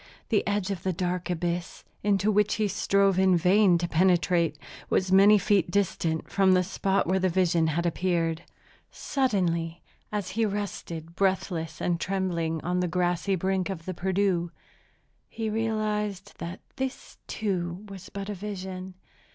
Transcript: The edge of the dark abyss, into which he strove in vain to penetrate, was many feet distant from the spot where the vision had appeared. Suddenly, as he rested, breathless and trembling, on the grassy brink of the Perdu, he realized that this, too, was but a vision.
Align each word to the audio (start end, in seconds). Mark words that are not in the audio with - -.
The 0.29 0.41
edge 0.47 0.71
of 0.71 0.81
the 0.81 0.93
dark 0.93 1.29
abyss, 1.29 1.83
into 2.01 2.31
which 2.31 2.55
he 2.55 2.67
strove 2.67 3.19
in 3.19 3.37
vain 3.37 3.77
to 3.77 3.87
penetrate, 3.87 4.57
was 4.89 5.11
many 5.11 5.37
feet 5.37 5.69
distant 5.69 6.27
from 6.27 6.53
the 6.53 6.63
spot 6.63 7.05
where 7.05 7.19
the 7.19 7.29
vision 7.29 7.67
had 7.67 7.85
appeared. 7.85 8.41
Suddenly, 8.89 9.83
as 10.11 10.29
he 10.29 10.43
rested, 10.43 11.15
breathless 11.15 11.79
and 11.79 11.99
trembling, 11.99 12.59
on 12.63 12.79
the 12.79 12.87
grassy 12.87 13.35
brink 13.35 13.69
of 13.69 13.85
the 13.85 13.93
Perdu, 13.93 14.49
he 15.29 15.51
realized 15.51 16.33
that 16.39 16.61
this, 16.77 17.19
too, 17.27 17.85
was 17.87 18.09
but 18.09 18.27
a 18.27 18.33
vision. 18.33 18.95